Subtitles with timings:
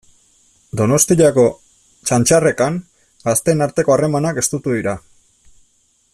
[0.79, 1.43] Donostiako
[2.09, 2.81] Txantxarrekan
[3.29, 4.97] gazteen arteko harremanak estutu dira.